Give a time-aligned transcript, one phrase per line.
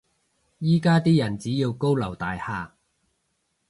[0.57, 2.71] 依家啲人只要高樓大廈